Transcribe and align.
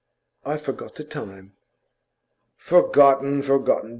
'I've 0.43 0.63
forgot 0.63 0.95
the 0.95 1.03
time.' 1.03 1.53
'Forgotten, 2.57 3.43
forgotten. 3.43 3.89